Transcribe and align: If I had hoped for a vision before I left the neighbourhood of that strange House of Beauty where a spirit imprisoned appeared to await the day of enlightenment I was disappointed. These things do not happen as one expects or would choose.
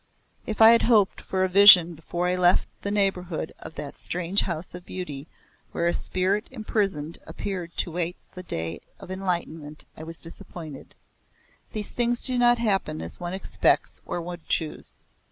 If 0.47 0.63
I 0.63 0.71
had 0.71 0.81
hoped 0.81 1.21
for 1.21 1.43
a 1.43 1.47
vision 1.47 1.93
before 1.93 2.25
I 2.25 2.35
left 2.35 2.67
the 2.81 2.89
neighbourhood 2.89 3.53
of 3.59 3.75
that 3.75 3.95
strange 3.95 4.41
House 4.41 4.73
of 4.73 4.83
Beauty 4.83 5.27
where 5.73 5.85
a 5.85 5.93
spirit 5.93 6.47
imprisoned 6.49 7.19
appeared 7.27 7.77
to 7.77 7.91
await 7.91 8.15
the 8.33 8.41
day 8.41 8.79
of 8.99 9.11
enlightenment 9.11 9.85
I 9.95 10.01
was 10.01 10.19
disappointed. 10.19 10.95
These 11.73 11.91
things 11.91 12.25
do 12.25 12.39
not 12.39 12.57
happen 12.57 12.99
as 12.99 13.19
one 13.19 13.35
expects 13.35 14.01
or 14.03 14.19
would 14.19 14.47
choose. 14.47 14.97